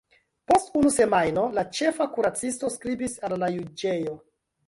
Post 0.51 0.69
unu 0.79 0.91
semajno 0.95 1.43
la 1.57 1.65
ĉefa 1.79 2.07
kuracisto 2.15 2.71
skribis 2.79 3.17
al 3.29 3.39
la 3.43 3.51
juĝejo. 3.59 4.17